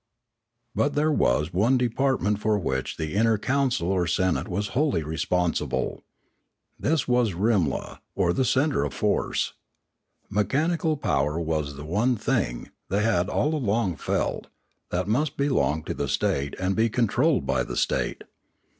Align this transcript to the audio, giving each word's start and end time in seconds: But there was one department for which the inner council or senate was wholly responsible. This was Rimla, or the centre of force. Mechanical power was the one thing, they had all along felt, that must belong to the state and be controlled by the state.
But 0.73 0.95
there 0.95 1.11
was 1.11 1.53
one 1.53 1.77
department 1.77 2.39
for 2.39 2.57
which 2.57 2.97
the 2.97 3.13
inner 3.13 3.37
council 3.37 3.91
or 3.91 4.07
senate 4.07 4.47
was 4.47 4.69
wholly 4.69 5.03
responsible. 5.03 6.01
This 6.79 7.07
was 7.07 7.33
Rimla, 7.35 7.99
or 8.15 8.33
the 8.33 8.43
centre 8.43 8.83
of 8.83 8.95
force. 8.95 9.53
Mechanical 10.27 10.97
power 10.97 11.39
was 11.39 11.75
the 11.75 11.85
one 11.85 12.15
thing, 12.15 12.71
they 12.89 13.03
had 13.03 13.29
all 13.29 13.53
along 13.53 13.97
felt, 13.97 14.47
that 14.89 15.07
must 15.07 15.37
belong 15.37 15.83
to 15.83 15.93
the 15.93 16.07
state 16.07 16.55
and 16.59 16.75
be 16.75 16.89
controlled 16.89 17.45
by 17.45 17.61
the 17.63 17.77
state. 17.77 18.23